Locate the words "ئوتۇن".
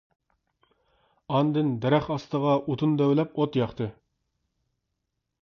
2.65-2.97